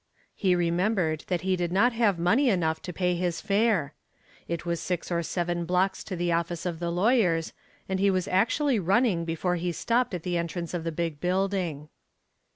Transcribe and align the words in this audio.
He 0.33 0.55
remembered 0.55 1.25
that 1.27 1.41
he 1.41 1.55
did 1.55 1.71
not 1.71 1.93
have 1.93 2.17
money 2.17 2.49
enough 2.49 2.81
to 2.81 2.91
pay 2.91 3.13
his 3.15 3.39
fare. 3.39 3.93
It 4.47 4.65
was 4.65 4.79
six 4.79 5.11
or 5.11 5.21
seven 5.21 5.63
blocks 5.63 6.03
to 6.05 6.15
the 6.15 6.31
office 6.31 6.65
of 6.65 6.79
the 6.79 6.89
lawyers, 6.91 7.53
and 7.87 7.99
he 7.99 8.09
was 8.09 8.27
actually 8.27 8.79
running 8.79 9.25
before 9.25 9.57
he 9.57 9.71
stopped 9.71 10.15
at 10.15 10.23
the 10.23 10.37
entrance 10.39 10.73
of 10.73 10.83
the 10.85 10.91
big 10.91 11.19
building. 11.19 11.89